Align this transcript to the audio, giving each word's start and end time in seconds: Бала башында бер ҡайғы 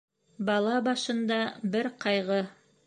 Бала 0.47 0.73
башында 0.89 1.39
бер 1.77 1.95
ҡайғы 2.07 2.45